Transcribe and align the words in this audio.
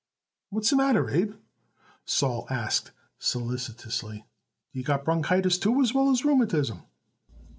"What's 0.49 0.71
the 0.71 0.77
matter, 0.77 1.11
Abe?" 1.11 1.35
Sol 2.05 2.47
asked 2.49 2.89
solicitously. 3.19 4.25
"Do 4.73 4.79
you 4.79 4.83
got 4.83 5.05
bronchitis, 5.05 5.59
too, 5.59 5.79
as 5.79 5.93
well 5.93 6.09
as 6.09 6.25
rheumatism?" 6.25 6.81